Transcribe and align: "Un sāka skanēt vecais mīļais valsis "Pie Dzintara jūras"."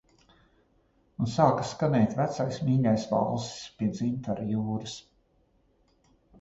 "Un 1.25 1.29
sāka 1.33 1.65
skanēt 1.73 2.17
vecais 2.21 2.59
mīļais 2.71 3.07
valsis 3.13 3.61
"Pie 3.79 3.93
Dzintara 3.95 4.51
jūras"." 4.57 4.99